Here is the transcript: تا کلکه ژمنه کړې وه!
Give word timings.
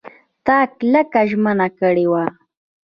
تا 0.45 0.57
کلکه 0.77 1.21
ژمنه 1.29 1.67
کړې 1.79 2.05
وه! 2.11 2.25